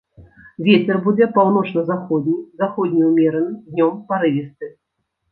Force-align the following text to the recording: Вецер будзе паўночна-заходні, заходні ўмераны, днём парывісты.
Вецер 0.67 0.95
будзе 1.07 1.25
паўночна-заходні, 1.35 2.33
заходні 2.61 3.01
ўмераны, 3.11 3.51
днём 3.67 3.93
парывісты. 4.09 4.71